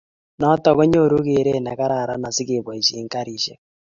[0.39, 3.59] noto konyoru gereet negararan asigeboishe karishek